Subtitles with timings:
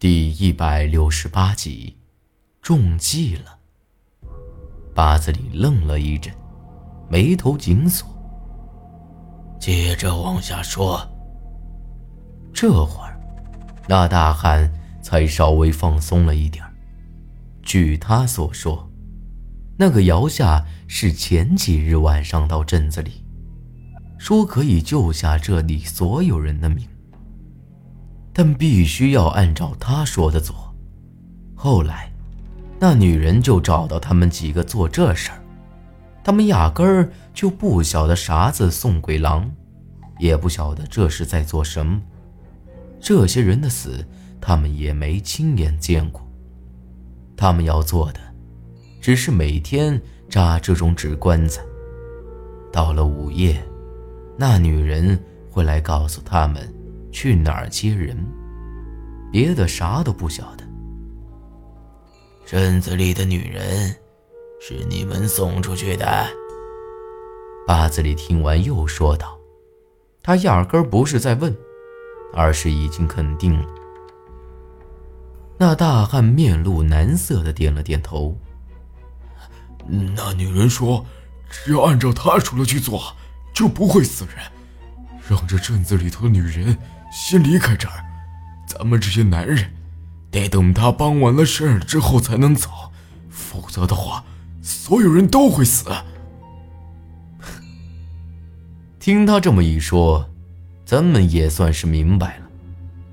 [0.00, 1.94] 第一百六十八集，
[2.62, 3.58] 中计了。
[4.94, 6.32] 八子里愣了一阵，
[7.10, 8.08] 眉头紧锁。
[9.60, 11.06] 接着往下说。
[12.50, 13.20] 这会儿，
[13.86, 16.64] 那大汉才稍微放松了一点
[17.62, 18.90] 据他所说，
[19.76, 23.22] 那个姚夏是前几日晚上到镇子里，
[24.16, 26.88] 说可以救下这里所有人的命。
[28.32, 30.74] 但必须要按照他说的做。
[31.54, 32.10] 后来，
[32.78, 35.42] 那女人就找到他们几个做这事儿，
[36.24, 39.50] 他们压根儿就不晓得啥子送鬼郎，
[40.18, 42.00] 也不晓得这是在做什么。
[43.00, 44.04] 这些人的死，
[44.40, 46.26] 他们也没亲眼见过。
[47.36, 48.20] 他们要做的，
[49.00, 51.62] 只是每天扎这种纸棺材。
[52.72, 53.62] 到了午夜，
[54.36, 55.18] 那女人
[55.50, 56.79] 会来告诉他们。
[57.12, 58.16] 去哪儿接人？
[59.32, 60.64] 别的啥都不晓得。
[62.44, 63.94] 镇子里的女人
[64.60, 66.26] 是你们送出去的？
[67.64, 69.38] 八子里听完又说道
[70.20, 71.56] ：“他压根不是在问，
[72.34, 73.68] 而是已经肯定了。”
[75.56, 78.36] 那大汉面露难色的点了点头。
[79.86, 81.06] 那女人说
[81.48, 83.14] ：“只要按照她说的去做，
[83.54, 84.36] 就不会死人。
[85.28, 86.76] 让这镇子里头的女人。”
[87.10, 88.04] 先离开这儿，
[88.66, 89.72] 咱们这些男人
[90.30, 92.70] 得等他帮完了事儿之后才能走，
[93.28, 94.24] 否则的话，
[94.62, 95.90] 所有人都会死。
[99.00, 100.30] 听他这么一说，
[100.84, 102.46] 咱们也算是明白了，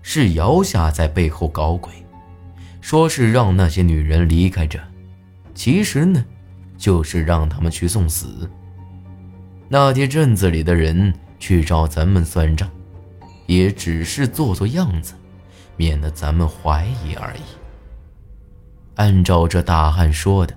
[0.00, 1.92] 是姚夏在背后搞鬼，
[2.80, 4.78] 说是让那些女人离开这，
[5.54, 6.24] 其实呢，
[6.78, 8.48] 就是让他们去送死。
[9.68, 12.70] 那天镇子里的人去找咱们算账。
[13.52, 15.12] 也只是做做样子，
[15.76, 17.42] 免得咱们怀疑而已。
[18.94, 20.56] 按照这大汉说的，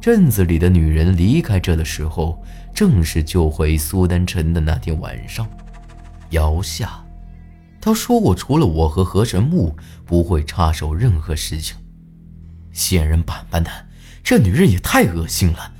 [0.00, 2.42] 镇子里的女人离开这的时候，
[2.74, 5.46] 正是救回苏丹臣的那天晚上。
[6.30, 7.04] 姚夏，
[7.82, 11.76] 他说过，除了我和河神木，不会插手任何事情。
[12.72, 13.70] 仙人板板的，
[14.22, 15.72] 这女人也太恶心了，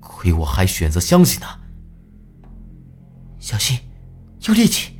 [0.00, 1.58] 亏我还选择相信她。
[3.38, 3.78] 小心，
[4.42, 4.99] 有力气。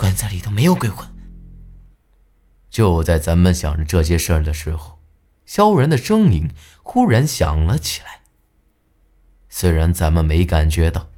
[0.00, 1.06] 棺材里头没有鬼魂。
[2.70, 4.98] 就在咱们想着这些事儿的时候，
[5.44, 6.50] 萧然的声音
[6.82, 8.22] 忽然响了起来。
[9.50, 11.10] 虽然咱们没感觉到，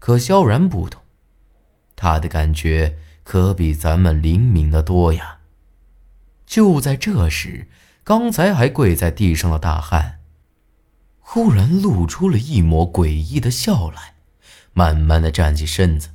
[0.00, 1.00] 可萧然不同，
[1.94, 5.38] 他的感觉可比咱们灵敏的多呀。
[6.44, 7.68] 就在这时，
[8.02, 10.18] 刚才还跪在地上的大汉，
[11.20, 14.16] 忽然露出了一抹诡异的笑来，
[14.72, 16.08] 慢慢的站起身子，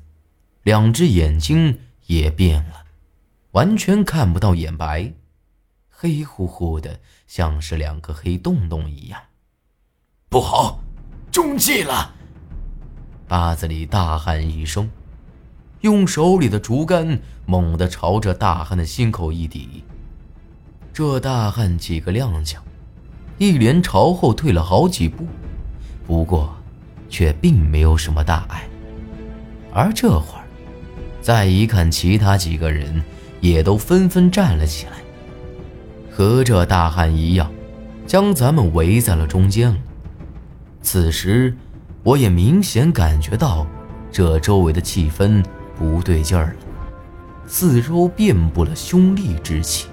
[0.63, 1.80] 两只眼睛。
[2.08, 2.86] 也变了，
[3.52, 5.14] 完全看不到眼白，
[5.90, 9.19] 黑乎乎的，像是两个黑洞洞一样。
[10.30, 10.80] 不好，
[11.31, 12.13] 中计了！
[13.28, 14.90] 八子里大喊一声，
[15.81, 19.84] 用手里的竹竿猛地朝着大汉的心口一抵。
[20.92, 22.58] 这大汉几个踉跄，
[23.38, 25.25] 一连朝后退了好几步，
[26.06, 26.53] 不过，
[27.09, 28.68] 却并没有什么大碍。
[29.74, 30.43] 而这会儿。
[31.23, 33.01] 再一看，其他几个人
[33.39, 34.91] 也都纷纷站了起来，
[36.11, 37.50] 和这大汉一样，
[38.06, 39.78] 将咱们围在了中间了。
[40.81, 41.56] 此时，
[42.03, 43.66] 我也明显感觉到
[44.12, 45.41] 这周围的气氛
[45.78, 46.56] 不对劲儿了，
[47.47, 49.88] 四周遍布了凶戾之气。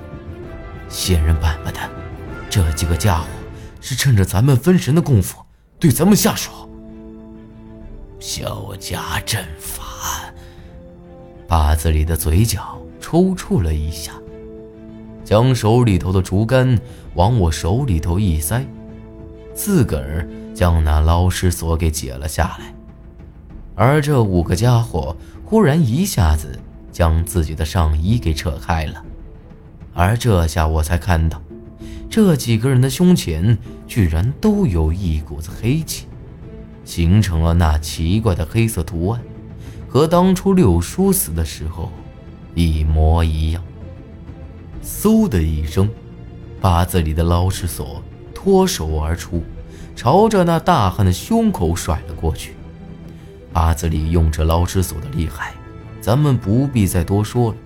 [0.89, 1.79] 仙人板板的，
[2.51, 3.29] 这几个家伙
[3.81, 5.39] 是趁着咱们分神的功夫
[5.79, 6.69] 对咱们下手。
[8.19, 10.30] 小家阵法。
[11.51, 14.13] 把子里的嘴角抽搐了一下，
[15.25, 16.79] 将手里头的竹竿
[17.15, 18.65] 往我手里头一塞，
[19.53, 22.73] 自个儿将那捞尸索给解了下来。
[23.75, 26.57] 而这五个家伙忽然一下子
[26.93, 29.03] 将自己的上衣给扯开了，
[29.93, 31.43] 而这下我才看到，
[32.09, 33.59] 这几个人的胸前
[33.89, 36.07] 居然都有一股子黑气，
[36.85, 39.21] 形成了那奇怪的黑色图案。
[39.93, 41.91] 和当初六叔死的时候
[42.55, 43.61] 一模一样。
[44.85, 45.91] 嗖的一声，
[46.61, 48.01] 八字里的捞尸索
[48.33, 49.43] 脱手而出，
[49.97, 52.55] 朝着那大汉的胸口甩了过去。
[53.53, 55.55] 八字里用这捞尸索的厉害，
[56.01, 57.57] 咱们不必再多说了。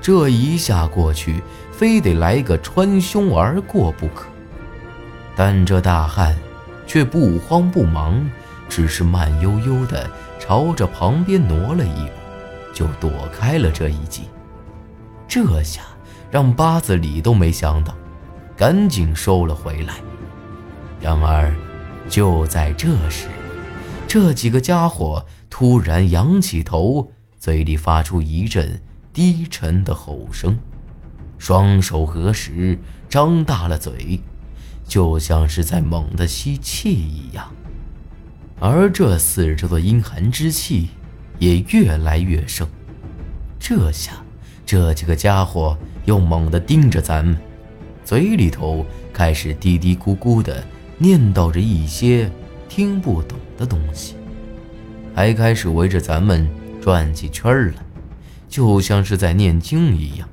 [0.00, 1.40] 这一下过去，
[1.70, 4.26] 非得来个穿胸而过不可。
[5.36, 6.36] 但这大汉
[6.84, 8.28] 却不慌不忙，
[8.68, 10.10] 只是慢悠悠的。
[10.44, 12.12] 朝着旁边挪了一步，
[12.74, 14.22] 就躲开了这一击。
[15.28, 15.82] 这下
[16.32, 17.94] 让八子里都没想到，
[18.56, 19.94] 赶紧收了回来。
[21.00, 21.54] 然而，
[22.08, 23.28] 就在这时，
[24.08, 30.58] 这几个家伙突然仰起头，嘴里发出一阵低沉的吼声，
[31.38, 32.76] 双手合十，
[33.08, 34.20] 张大了嘴，
[34.88, 37.48] 就像是在猛地吸气一样。
[38.64, 40.90] 而这四周的阴寒之气
[41.40, 42.64] 也越来越盛。
[43.58, 44.12] 这下，
[44.64, 47.36] 这几个家伙又猛地盯着咱们，
[48.04, 50.62] 嘴里头开始嘀嘀咕咕的
[50.96, 52.30] 念叨着一些
[52.68, 54.14] 听不懂的东西，
[55.12, 56.48] 还开始围着咱们
[56.80, 57.84] 转起圈儿来，
[58.48, 60.28] 就像是在念经一样。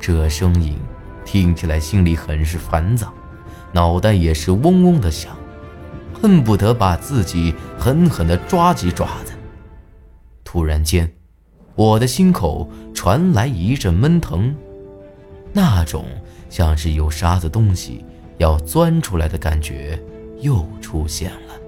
[0.00, 0.76] 这声音
[1.24, 3.14] 听起来心里很是烦躁，
[3.70, 5.36] 脑袋也是嗡嗡的响。
[6.24, 9.34] 恨不得把自己狠狠地抓几爪子。
[10.42, 11.12] 突然间，
[11.74, 14.56] 我的心口传来一阵闷疼，
[15.52, 16.06] 那种
[16.48, 18.02] 像是有啥子东西
[18.38, 20.02] 要钻出来的感觉
[20.40, 21.60] 又出现了。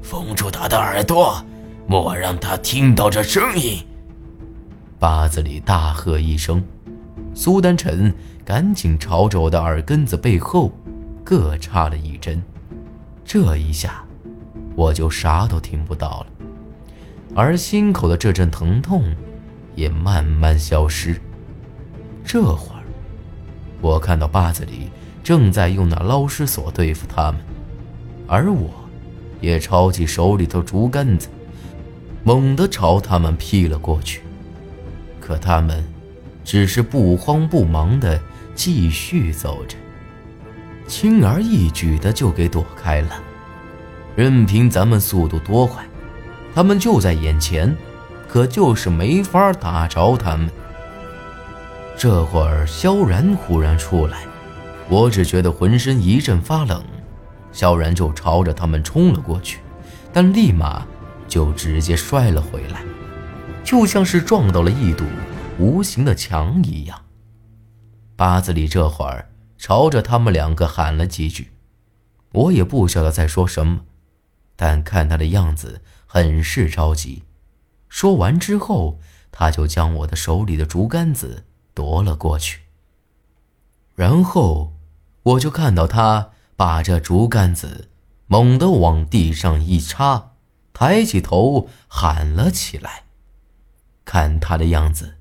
[0.00, 1.44] 封住他的耳朵，
[1.88, 3.84] 莫让他听到这声音！
[5.00, 6.62] 八子里大喝一声，
[7.34, 10.70] 苏丹臣赶紧朝着我的耳根子背后
[11.24, 12.40] 各插了一针。
[13.30, 14.02] 这一下，
[14.74, 16.26] 我就啥都听不到了，
[17.34, 19.04] 而心口的这阵疼痛
[19.74, 21.20] 也慢慢消失。
[22.24, 22.80] 这会儿，
[23.82, 24.88] 我看到八子里
[25.22, 27.38] 正在用那捞尸索对付他们，
[28.26, 28.70] 而我，
[29.42, 31.28] 也抄起手里头竹竿子，
[32.24, 34.22] 猛地朝他们劈了过去。
[35.20, 35.84] 可他们
[36.46, 38.18] 只是不慌不忙地
[38.54, 39.76] 继续走着。
[40.88, 43.10] 轻而易举的就给躲开了，
[44.16, 45.84] 任凭咱们速度多快，
[46.54, 47.76] 他们就在眼前，
[48.26, 50.50] 可就是没法打着他们。
[51.96, 54.22] 这会儿萧然忽然出来，
[54.88, 56.82] 我只觉得浑身一阵发冷，
[57.52, 59.60] 萧然就朝着他们冲了过去，
[60.10, 60.86] 但立马
[61.28, 62.80] 就直接摔了回来，
[63.62, 65.04] 就像是撞到了一堵
[65.58, 66.98] 无形的墙一样。
[68.16, 69.28] 八子里这会儿。
[69.58, 71.52] 朝着他们两个喊了几句，
[72.32, 73.80] 我也不晓得在说什么，
[74.54, 77.24] 但看他的样子很是着急。
[77.88, 78.98] 说完之后，
[79.32, 81.44] 他就将我的手里的竹竿子
[81.74, 82.62] 夺了过去。
[83.94, 84.74] 然后，
[85.24, 87.88] 我就看到他把这竹竿子
[88.26, 90.32] 猛地往地上一插，
[90.72, 93.04] 抬起头喊了起来。
[94.04, 95.16] 看他的样子，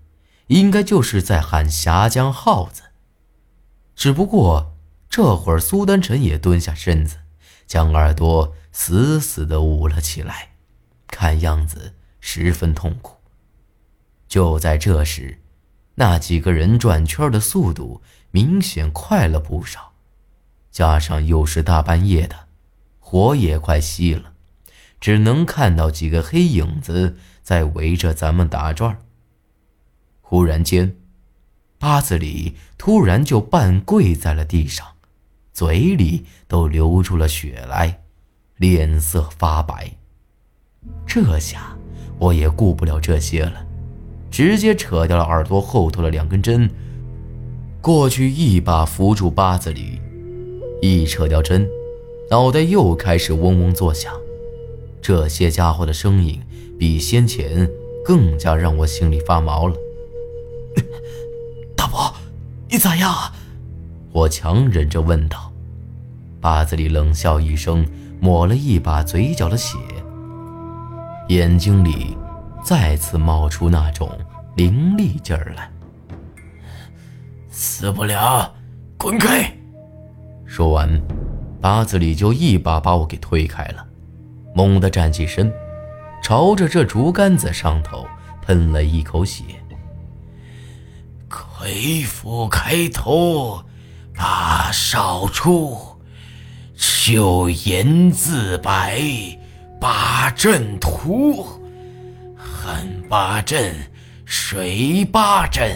[0.47, 2.83] 应该就是在喊峡江号子。
[3.97, 4.77] 只不过
[5.09, 7.17] 这会儿，苏丹臣也蹲下身子，
[7.65, 10.51] 将耳朵死死地捂了起来，
[11.07, 13.17] 看样子十分痛苦。
[14.27, 15.39] 就在这时，
[15.95, 19.93] 那几个人转圈的速度明显快了不少，
[20.69, 22.35] 加上又是大半夜的，
[22.99, 24.33] 火也快熄了，
[25.01, 28.99] 只能看到几个黑影子在围着咱们打转。
[30.21, 30.95] 忽然间。
[31.79, 34.85] 八子里突然就半跪在了地上，
[35.53, 38.01] 嘴里都流出了血来，
[38.57, 39.91] 脸色发白。
[41.05, 41.77] 这下
[42.17, 43.65] 我也顾不了这些了，
[44.31, 46.69] 直接扯掉了耳朵后头的两根针，
[47.81, 50.01] 过去一把扶住八子里，
[50.81, 51.67] 一扯掉针，
[52.31, 54.11] 脑袋又开始嗡嗡作响。
[54.99, 56.41] 这些家伙的声音
[56.79, 57.69] 比先前
[58.03, 59.75] 更加让我心里发毛了。
[62.77, 63.11] 你咋样？
[64.11, 65.51] 我强忍着问道。
[66.39, 67.83] 八子里冷笑一声，
[68.19, 69.79] 抹了一把嘴角的血，
[71.29, 72.15] 眼睛里
[72.63, 74.07] 再次冒出那种
[74.55, 75.67] 凌厉劲儿来。
[77.49, 78.53] 死不了，
[78.95, 79.51] 滚开！
[80.45, 81.01] 说完，
[81.59, 83.83] 八子里就一把把我给推开了，
[84.53, 85.51] 猛地站起身，
[86.21, 88.05] 朝着这竹竿子上头
[88.43, 89.43] 喷了一口血。
[91.67, 93.61] 魁府开头，
[94.15, 95.77] 八少出，
[96.77, 99.01] 秀言自白，
[99.77, 101.45] 八阵图，
[102.37, 103.75] 寒八阵，
[104.23, 105.75] 水八阵，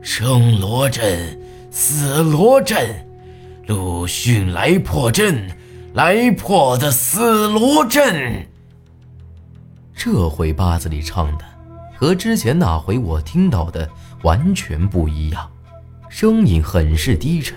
[0.00, 1.36] 生罗阵，
[1.72, 3.04] 死罗阵，
[3.66, 5.50] 陆逊来破阵，
[5.92, 8.46] 来破的死罗阵。
[9.92, 11.44] 这回八字里唱的，
[11.96, 13.88] 和之前那回我听到的。
[14.22, 15.48] 完全不一样，
[16.08, 17.56] 声音很是低沉，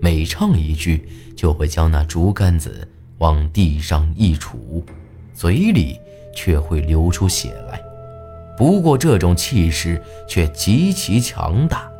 [0.00, 1.06] 每唱一句
[1.36, 4.82] 就会将那竹竿子往地上一杵，
[5.34, 5.98] 嘴里
[6.34, 7.78] 却会流出血来。
[8.56, 11.90] 不过这种气势却极其强大，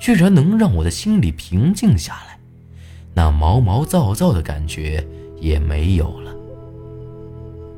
[0.00, 2.38] 居然能让我的心里平静下来，
[3.14, 5.06] 那毛毛躁躁的感觉
[5.38, 6.34] 也没有了。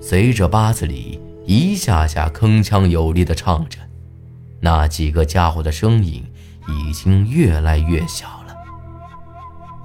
[0.00, 3.78] 随着八字里一下下铿锵有力地唱着，
[4.60, 6.24] 那几个家伙的声音
[6.68, 8.54] 已经越来越小了。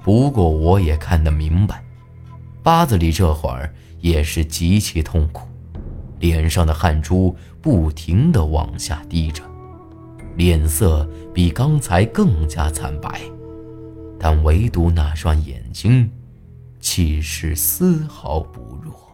[0.02, 1.84] 不过我也看得明白，
[2.62, 5.46] 八子里这会儿也是极其痛苦。
[6.18, 9.42] 脸上的汗珠不停地往下滴着，
[10.36, 13.20] 脸色比刚才更加惨白，
[14.18, 16.10] 但唯独那双眼睛，
[16.78, 19.09] 气势丝毫不弱。